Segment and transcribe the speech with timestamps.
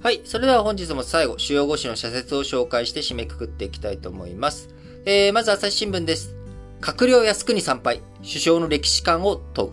[0.00, 0.20] はい。
[0.24, 4.68] それでは本日も最後、主要語詞の社説を紹介して締めくくっていきたいと思います。
[5.04, 6.36] えー、まず朝日新聞です。
[6.80, 9.72] 閣僚靖国参拝、首相の歴史観を問う。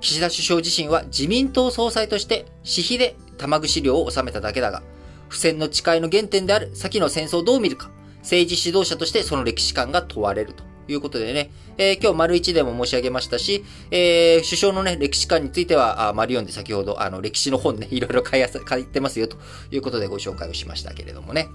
[0.00, 4.82] 岸田首相自身は自民党総裁として私費で玉串料を収めただけだが、
[5.28, 7.90] 不戦の誓いの原点である先の戦争をどう見るか、
[8.20, 19.36] 政治指導者としてその歴史観が問われるとということでね、えー、今日丸一でも申し上げましたし、えー、首相のね、歴史観については、あ丸4で先ほど、あの、歴史の本ね、いろいろ書い書いてますよと
[19.70, 21.48] いうことでご紹介をしましたけれどもね。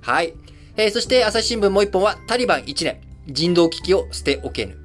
[0.00, 0.34] はい。
[0.76, 4.78] えー、そして朝日新聞もう一本は、タリバン1年、人道危機を捨ておけぬ。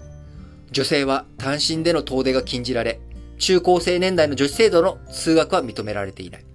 [0.71, 2.99] 女性は単身での遠出が禁じられ、
[3.37, 6.45] 中高生年代の女子制度の通学は認められていない。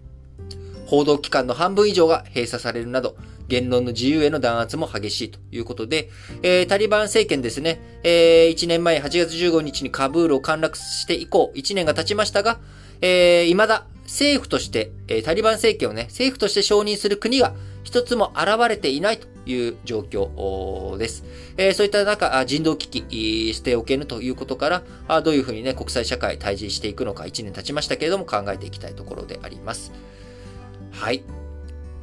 [0.87, 3.17] 報道機関の半分以上が閉鎖されるなど、
[3.51, 6.09] 言論の自由への弾圧も激しいということで、
[6.43, 12.61] えー、タリバン政権ですね、えー、1年前8月15日にカブールを陥落して以降、1年が経ちましたが、
[13.03, 21.25] えー、未だ政府として、えー、タリバン政権をね、政府として承認する国が一つも現れていないという状況です。
[21.57, 29.93] えー、そういった中、人道危機、捨ておけぬということから、どういうふうにね、国際社会対峙していくのか1年経ちましたけれども考えていきたいところであります。
[30.93, 31.25] はい。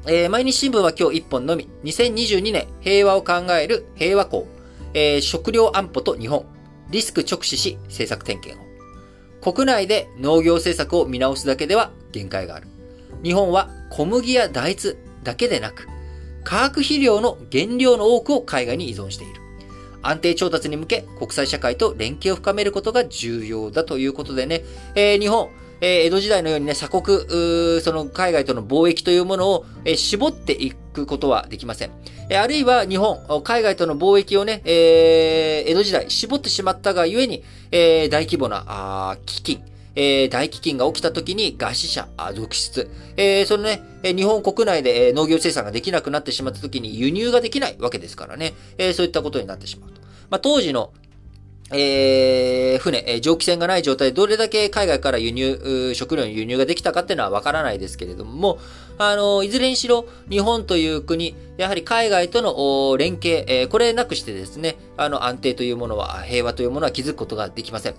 [0.06, 4.48] えー、毎日新聞は今日1本のみ、2022年平和を考える平和校、
[4.94, 6.46] えー、食料安保と日本、
[6.92, 9.52] リスク直視し政策点検を。
[9.52, 12.68] 国内で農業政策を見直すだけでは限界がある。
[13.24, 15.88] 日本は小麦や大豆だけでなく、
[16.44, 19.42] 化学肥料の原料の多くを海外に依存している。
[20.02, 24.64] 安定調達に向け国際社会と連携を深めることが重要だということでね、
[24.96, 25.50] えー、日本、
[25.82, 27.20] え、江戸時代のようにね、鎖国、
[27.82, 31.92] その海外との貿易というものを、え、絞っていくことはできません。
[32.30, 39.64] え、あるいは日本、海外との貿易をね、え、江戸時代絞ってしまったがゆえに、え、大規模な、あ基金、
[39.96, 42.88] え、大飢饉が起きた時に餓死者、続出。
[43.18, 48.54] えー、そのね、日本国内で農業生産ができなくなってしまった時に輸入ができないわけですからね。
[48.78, 50.02] えー、そういったことになってしまうと。
[50.30, 50.94] まあ、当時の
[51.72, 58.60] えー、船、え蒸気船がない状態でどれだけ海外から輸入、食料の輸入ができたかっていうのはわからないですけれども、
[58.98, 67.96] あの、いずれにしろ、日本という国、やはり海外との連携、えー、これなくしてですね、あの、安定というものは、平和というものは築くことができません。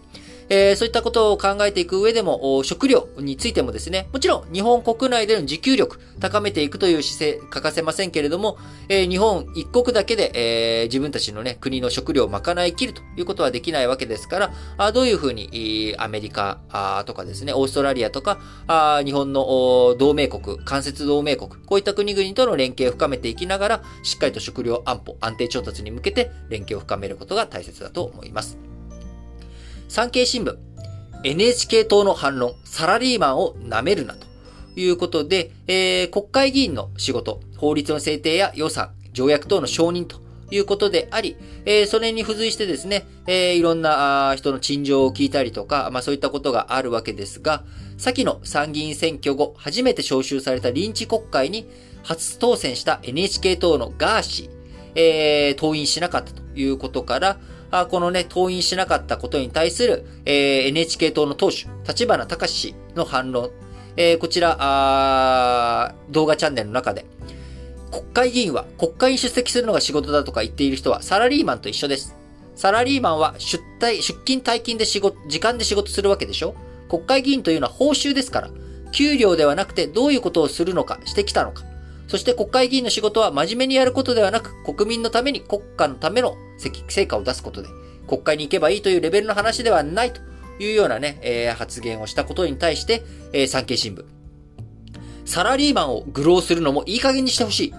[0.51, 28.78] えー、そういったことを考えていく上でも、食料についてもですね、もちろん日本国内での自給力、高めていくという姿勢、欠かせませんけれども、えー、日本一国だけで、えー、自分たちのね、国の食料を賄い切るということはできないわけですから、あどういうふうに、アメリカあとかですね、オーストラリアとか、あ日本の同盟国、間接同盟国、こういった国々との連携を深めていきながら、しっかりと食料安保、安定調達に向けて連携を深めることが大切だと思います。
[29.89, 30.57] 産経新聞、
[31.25, 34.27] NHK 党の反論、サラリーマンを舐めるなと
[34.77, 47.65] いうことで、えー、国会議員の仕事、法律の制定や予算、条約等の承認ということであり、えー、それに付随してですね、えー、いろんな人の陳情を聞いたりとか、まあそういったことがあるわけですが、
[47.97, 51.67] 先の参議院選挙後、初めて招集された臨時国会に
[52.03, 54.51] 初当選した NHK 党のガーシー、
[54.95, 57.41] えー、党員しなかったということから、
[57.91, 63.51] このね、登院しなかったことに対する、え、NHK 党の党首、立花隆氏の反論、
[63.97, 67.05] え、こちら、動画チャンネルの中で、
[67.91, 72.15] 国会議員は国会に出席するのが仕事だとか言っている人はサラリーマンと一緒です。
[72.55, 76.55] サラリーマンは出退、出勤退勤で仕事、時間で仕事するわけでしょ？
[76.89, 78.51] 国会議員というのは報酬ですから、
[78.93, 81.65] 給料ではなくてどういうことをするのか、してきたのか。
[82.09, 86.37] そして国会議員の仕事は真面目にやることではなく、国民のために国家のための
[86.89, 87.69] 成果を出すことで、
[88.09, 90.21] 国会に行けばいいというレベルの話ではないと
[90.59, 94.05] いうようなね、えー、発言をしたことに対して、えー、産経新聞。
[95.27, 97.75] サラリーマンを愚弄するのもいい加減にしてほしい。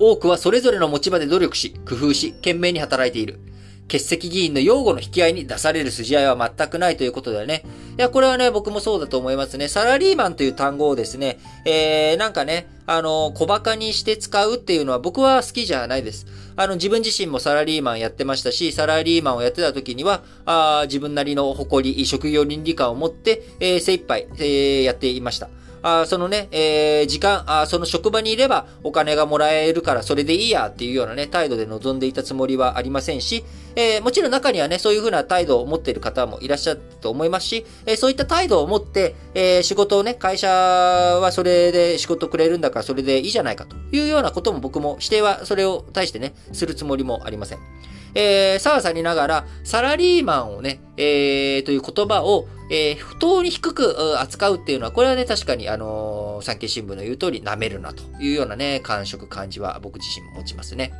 [0.00, 3.40] 多くはそれぞれの持ち場で努力し、工夫し、懸命に働いている。
[3.82, 7.64] 欠席議員の擁護の引き合いに出される筋合いは全くないということだよね。
[7.98, 9.68] いや、これはね、僕もそうだと思いますね。
[9.68, 16.26] サラリーマンという単語をですね、えー、なんかね、あの、小馬鹿にして使うっていうのは僕は好きじゃないです。
[16.56, 25.50] あの、自分自身もサラリーマンやってましたし、サラリーマンをやってた時には、あ自分なりの誇り、職業倫理観を持って、えー、精一杯、えー、やっていました。
[25.82, 33.44] あそのね、えー、時間あ、その職場にいればお金がもらえるからそれでいいやっていうようなね、態度で臨んでいたつもりはありませんし、
[33.76, 47.58] えー、もちろん中にはね、そういう風な態度を持っている方もいらっしゃると思いますし、えー、そういった態度を持って、えー、仕事をね、会社はそれで仕事くれるんだからそれでいいじゃないかというようなことも僕も指定はそれを対してね、するつもりもありません。
[48.14, 60.92] えー、さわさりながら、サラリーマンをね、えー、という言葉を、えー、不当に低く扱うっていうのは、これはね、確かに、あのー、産経新聞の言う通り、舐めるなというようなね、感触、感じは僕自身も持ちますね。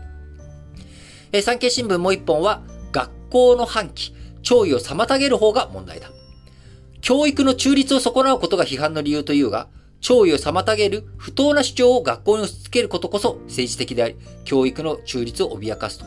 [1.32, 2.62] えー、産経新聞もう一本は、
[2.92, 4.12] 学校の反旗、
[4.42, 6.10] 弔意を妨げる方が問題だ。
[7.00, 9.68] 教育の中立を損なうことが批判の理由というが、
[10.00, 16.06] 弔意を妨げる不当な主張を学校に押し付けることこそ政治的であり、教育の中立を脅かすと。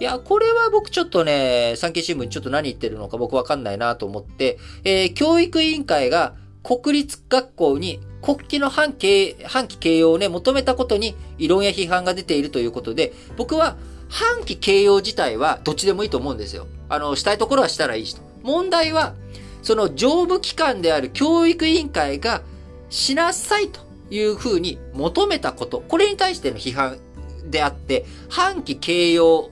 [0.00, 9.06] いや、これは僕ちょっとね、産経新聞ちょっと何言ってるのか僕わかんないなと思って、えー、教育委員会が国立学校に国旗の反旗
[9.48, 13.76] 反旗形容をね、求めたことに異論や批判が出ているということで、僕は
[14.08, 16.66] 反旗形容自体はどっちでもいいと思うんですよ。
[16.88, 18.22] あの、したいところはしたらいいしと。
[18.42, 19.14] 問題は、
[19.62, 22.42] その上部機関である教育委員会が
[22.88, 23.80] しなさいと
[24.10, 26.98] いうふうに求めたこと、これに対しての批判
[27.44, 29.50] であって、反旗形容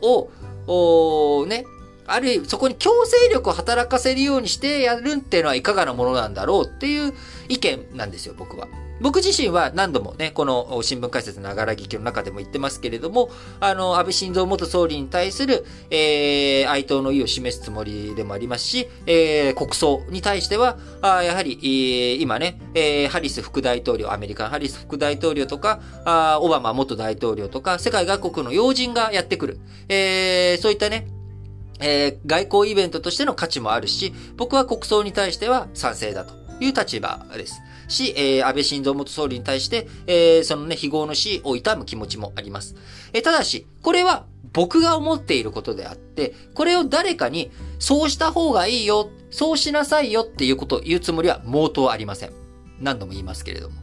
[0.67, 1.65] を、ね、
[2.07, 7.13] あるいはそこに強制力を働かせるようにしてやるっていうのはいかがなものなんだろうっていう
[7.49, 8.69] 意見なんですよ、僕は。
[9.01, 13.29] 僕自身は何度もね、この新聞解説のながら劇の中でも言ってますけれども、
[13.61, 29.61] あの、安倍晋三元総理に対する、えー、哀悼の意を示すつもりでもありますし、えー、国葬に対しては、あやはり、えー、今ね、えー、ハリス副大統領、アメリカのハリス副大統領とか、あオバマ元大統領とか、世界各国の要人がやってくる。
[29.89, 31.07] えー、そういったね、
[31.81, 37.61] えー、外交イベントとしての価値もあるし、僕は国葬に対しては賛成だという立場です。
[37.89, 42.77] し、えー、安倍晋三元総理に対して、えー、そのね、非業の死を悼む気持ちもあります。
[43.13, 52.33] えー、ただし、これは僕が思っていることであって、これを誰かに、そうした方がいいよ、そうしなさいよっていうことを言うつもりは毛頭ありません。
[52.81, 53.77] 何度も言いますけれども。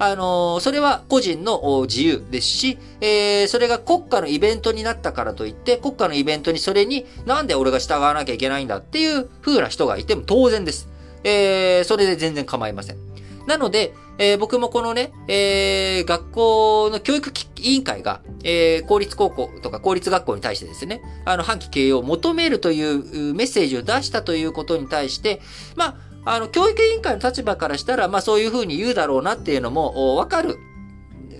[0.00, 10.88] あの、それは個人の自由ですし、えー、それが国家のイベントになったからといって、国家のイベントにそれになんで俺が従わなきゃいけないんだっていう風な人がいても当然です。
[11.24, 13.07] えー、それで全然構いません。
[13.48, 22.82] なので、えー、僕もこのね、えー、学校の教育委員会が、えー、公立高校とか公立学校に対してですね、あの、反旗経営を求めるとい
[23.30, 25.40] うメッセージを出したということに対して、
[25.76, 25.96] ま
[26.26, 30.58] あ、あの、教育委員会の立場からしたら、まあそういうふうに言うだろうなっていうのもわかる。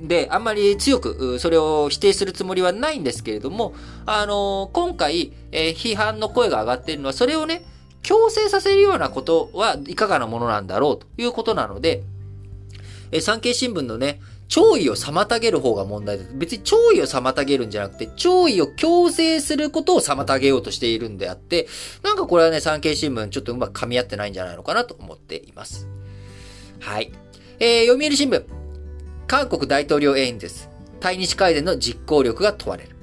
[0.01, 3.75] で、あんまり強くそれを否定するつもりはないんですけれども、
[4.07, 7.65] あの今回、えー、批判の声が上がっているのは、それをね、
[8.03, 12.03] 強制させるようなことはいかがなものなんだろうということなので、
[13.11, 16.25] え産経新聞のね、弔意を妨げる方が問題だ。
[16.33, 21.69] 別に弔意を妨げるんじゃなくて、弔意を強制することを妨げようとしているんであって、
[22.03, 25.87] なんかこれはね、産経新聞ちょっとうまく噛み合ってないんじゃないのかなと思っています。
[26.81, 27.13] はい。
[27.61, 28.45] えー、読売新聞。
[29.27, 30.69] 韓国大統領演説。
[31.01, 32.98] 対日改善の実行力が問われる。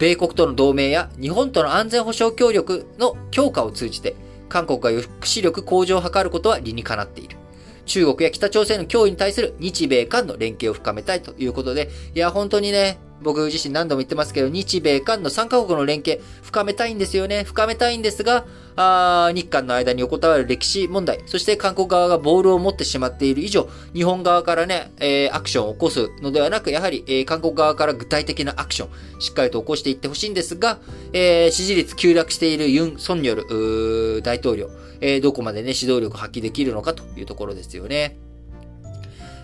[0.00, 4.16] 米国との同盟や日本との安全保障協力の強化を通じて、
[4.48, 7.36] 韓国が抑止力向上を図ることは理にかなっている。
[7.84, 17.44] 中国や北朝鮮の脅威に対する日米韓の連携を深めたいということで、いや、本当にね、僕自身何度も言ってますけど、日米韓の3カ国の連携、深めたいんですよね。
[17.44, 18.46] 深めたいんですが、
[18.76, 30.78] あ日韓の間に横たわる歴史問題、そして韓国側がボールを持ってしまっている以上、日本側からね、えー、アクションを起こすのではなく、やはり、えー、韓国側から具体的なアクション、しっかりと起こしていってほしいんですが、
[31.12, 34.70] えー、支持率急落しているユン・ソンニョル大統領、
[35.00, 38.16] えー、どこまでね、指導力発揮できるのかというところですよね。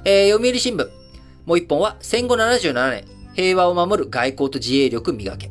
[0.04, 0.88] えー、読売新聞。
[1.46, 5.50] もう一本は、戦後77年、平和を守る外交と自衛力磨け。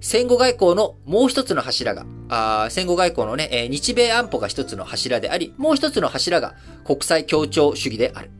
[0.00, 8.30] 戦後外交のもう一つの柱が、あ戦後外交のね、えー、日米安保が一つの柱であり、もう一つの柱が国際協調主義である。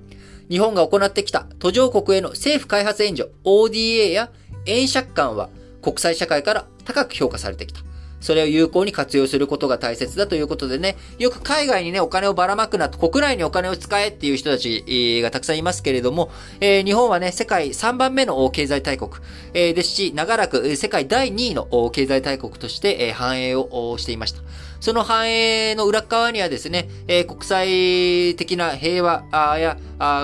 [0.51, 4.31] 日本が行ってきた途上国への政府開発援助 ODA や
[4.67, 5.49] 円借款は
[5.83, 7.81] 国際社会から高く評価されてきた。
[8.21, 19.11] それを有効に活用することが大切だということでね、よく海外にね、お金をばらまくなと、国内にお金を使えっていう人たちがたくさんいますけれども、えー、日本はね、世界3番目の経済大国、
[19.55, 24.43] えー、ですし、長らく世界第2位の経済大国として、繁栄をしていました。
[24.81, 29.25] その繁栄の裏側にはですね、え、国際的な平和
[29.59, 29.77] や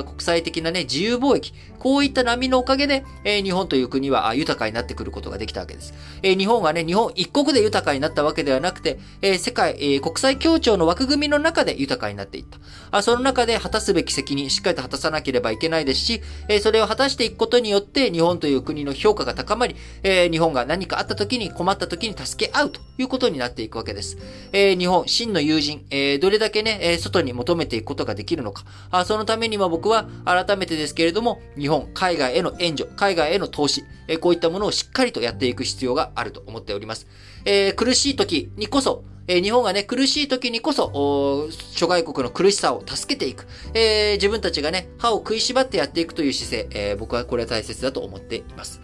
[0.04, 1.52] 国際的なね、自由貿易、
[1.84, 5.92] こういった波のおかげで、え、日本という国は豊かになってくることができたわけです。
[6.22, 12.58] え、日本がね、日本一国で豊かになったわけではなくて、え、世界、え国際協調の枠組みの中で豊かになっていった。
[12.90, 24.16] あその中で果たすべき責任、しっかりと果たさなければいけないですし、えそれを果たしていくことによって、日本という国の評価が高まり、え日本が何かあった時に困った時に助け合うということになっていくわけです。
[24.52, 28.64] えー、日本、真の友人、えー、どれだけね、え、外に求めていくことができるのか。
[28.90, 37.06] あそのためには僕は改めてですけれども、日本、海外への援助、海外への投資、え、こういったものをしっかりとやっていく必要があると思っております。
[37.44, 43.46] え、苦しい時にこそ、え、日本がね、苦しい時にこそ、諸外国の苦しさを助けていく。
[43.72, 48.82] えー、自分たちがね、歯を食いしばってやっていくという姿勢、えー、僕はこれは大切だと思っています。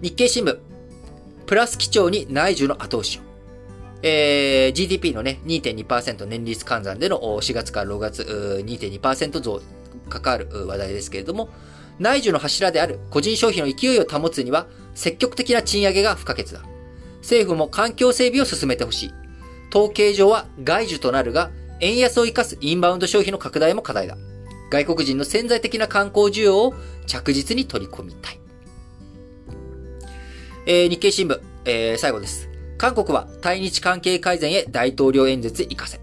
[0.00, 0.58] 日経新聞、
[1.46, 3.31] プラス基調に内需の後押しを。
[4.02, 9.62] えー、GDP のね、2.2%年率換算での4月から6月2.2%増
[10.08, 11.48] 関わる話題ですけれども、
[11.98, 16.60] 内需の柱である個人消費の勢いを保つには積極的な賃上げが不可欠だ。
[17.18, 19.12] 政府も環境整備を進めてほしい。
[19.70, 24.16] 統計上は外需となるが、円安を生かすインバウンド消費の拡大も課題だ。
[24.70, 26.74] 外国人の潜在的な観光需要を
[27.06, 28.40] 着実に取り込みたい。
[30.66, 32.51] えー、日経新聞、えー、最後です。
[32.82, 36.00] 韓国は対日関係改善へ大統領演説行かせ。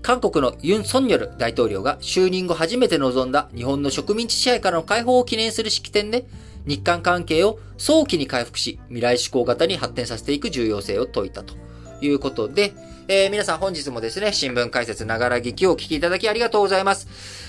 [0.00, 6.24] 韓国のユン・ソンニョル大統領が就任後初めて臨んだ日本の植民地支配からの解放を記念する式典で、
[6.66, 11.54] 日韓関係を早期に回復し、未来志向型に発展させていく重要性を説いたと
[12.00, 12.74] いうことで、
[13.06, 17.06] えー、皆さん本日もですね、新聞解説ながら劇をお聞きいただきありがとうございます。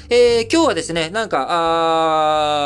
[0.10, 1.48] えー、今日はですね、なんか、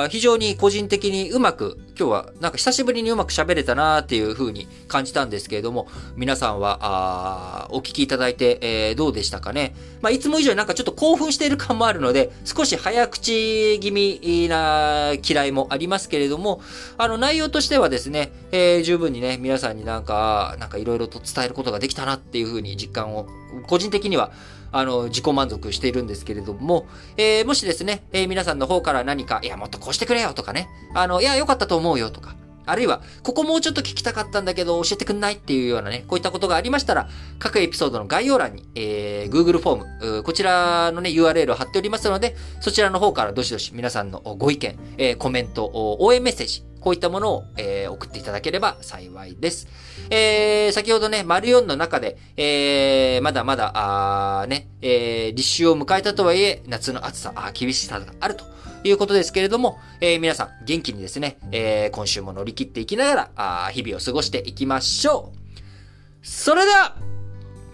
[0.03, 9.75] あ非常に個人的にうまく、今日はなんか久しぶりにうまく喋れたなーっていう風に感じたんですけれども、皆さんは、あお聞きいただいて、えー、どうでしたかね？
[10.01, 16.61] まあ、いつも以上になんかちょっと興奮している感もあるので、少し早口気味な嫌いもありますけれども、
[16.97, 23.27] あの内容としてはですね、えー、十分にね、皆さんになんか、なんかいろいろと伝えることができたなっていう風に実感を、
[23.67, 24.31] 個人的には
[24.71, 37.09] あの、自己満足しているんですけれども、えー、もしですね、えー、皆さんの方から何か、いや、もっとこうしてくれよとかね、あの、いや、良かったと思うよとか、あるいは、ここもうちょっと聞きたかったんだけど、教えてくんないっていうようなね、こういったことがありましたら、
[37.39, 49.67] 各エピソードの概要欄に、えー、Google フォーム、こちらのね、URL を貼っておりますので、そちらの方からどしどし皆さんのご意見、えー、コメント、応援メッセージ、こういったものを、えー、送っていただければ幸いです。
[50.09, 58.45] えー、先ほどね、丸4の中で、えー、まだまだ、あね、えー、立秋を迎えたとはいえ、夏の暑さ、あ厳しさがあると
[58.83, 66.27] いうことですけれども、えー、皆さん元気にですね、えー、今週も乗り切っていきながら、あ日々を過ごしていきましょう。
[66.27, 66.95] それでは、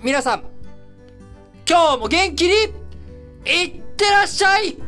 [0.03, 0.43] 皆さん、
[1.67, 2.53] 今日も元気に、
[3.47, 4.84] いってらっしゃい